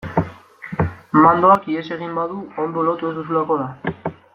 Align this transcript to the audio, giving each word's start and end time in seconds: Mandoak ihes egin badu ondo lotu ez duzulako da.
Mandoak 1.25 1.69
ihes 1.75 1.85
egin 1.99 2.19
badu 2.21 2.41
ondo 2.67 2.89
lotu 2.91 3.13
ez 3.13 3.17
duzulako 3.23 3.63
da. 3.65 4.13